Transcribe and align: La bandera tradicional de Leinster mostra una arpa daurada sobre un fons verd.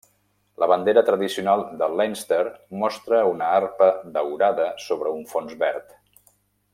La 0.61 0.67
bandera 0.69 1.01
tradicional 1.09 1.61
de 1.81 1.89
Leinster 1.99 2.39
mostra 2.85 3.21
una 3.35 3.51
arpa 3.61 3.91
daurada 4.19 4.67
sobre 4.89 5.15
un 5.21 5.25
fons 5.35 5.57
verd. 5.65 5.97